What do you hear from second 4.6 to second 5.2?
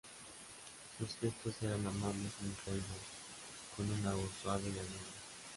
y aguda.